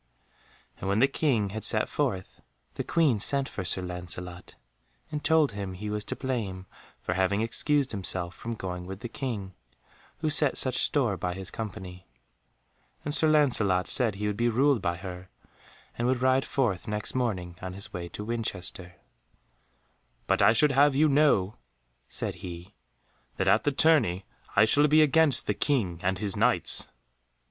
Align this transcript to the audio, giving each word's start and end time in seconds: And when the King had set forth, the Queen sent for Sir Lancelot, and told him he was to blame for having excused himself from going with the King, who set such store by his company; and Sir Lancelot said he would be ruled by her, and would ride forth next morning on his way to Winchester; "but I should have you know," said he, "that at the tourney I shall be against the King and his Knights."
And 0.79 0.89
when 0.89 0.97
the 0.97 1.07
King 1.07 1.51
had 1.51 1.63
set 1.63 1.87
forth, 1.87 2.41
the 2.73 2.83
Queen 2.83 3.19
sent 3.19 3.47
for 3.47 3.63
Sir 3.63 3.83
Lancelot, 3.83 4.55
and 5.11 5.23
told 5.23 5.51
him 5.51 5.73
he 5.75 5.91
was 5.91 6.03
to 6.05 6.15
blame 6.15 6.65
for 6.99 7.13
having 7.13 7.41
excused 7.41 7.91
himself 7.91 8.33
from 8.33 8.55
going 8.55 8.87
with 8.87 9.01
the 9.01 9.07
King, 9.07 9.53
who 10.17 10.31
set 10.31 10.57
such 10.57 10.79
store 10.79 11.17
by 11.17 11.35
his 11.35 11.51
company; 11.51 12.07
and 13.05 13.13
Sir 13.13 13.29
Lancelot 13.29 13.85
said 13.85 14.15
he 14.15 14.25
would 14.25 14.37
be 14.37 14.49
ruled 14.49 14.81
by 14.81 14.95
her, 14.97 15.29
and 15.95 16.07
would 16.07 16.23
ride 16.23 16.45
forth 16.45 16.87
next 16.87 17.13
morning 17.13 17.55
on 17.61 17.73
his 17.73 17.93
way 17.93 18.09
to 18.09 18.23
Winchester; 18.25 18.95
"but 20.25 20.41
I 20.41 20.51
should 20.51 20.71
have 20.71 20.95
you 20.95 21.07
know," 21.09 21.57
said 22.07 22.33
he, 22.41 22.73
"that 23.37 23.47
at 23.47 23.65
the 23.65 23.71
tourney 23.71 24.25
I 24.55 24.65
shall 24.65 24.87
be 24.87 25.03
against 25.03 25.45
the 25.45 25.53
King 25.53 25.99
and 26.01 26.17
his 26.17 26.35
Knights." 26.35 26.87